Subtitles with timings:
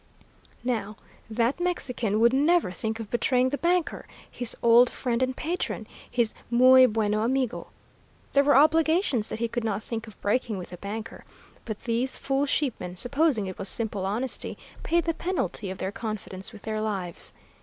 [0.63, 0.97] "Now
[1.29, 6.33] that Mexican would never think of betraying the banker, his old friend and patron, his
[6.49, 7.67] muy bueno amigo.
[8.33, 11.23] There were obligations that he could not think of breaking with the banker;
[11.65, 15.91] but these fool sheep men, supposing it was simple honesty, paid the penalty of their
[15.91, 17.31] confidence with their lives.